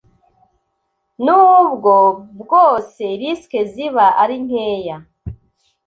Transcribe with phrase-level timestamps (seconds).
[1.25, 1.93] nubwo
[2.41, 4.97] bwose risques ziba ari nkeya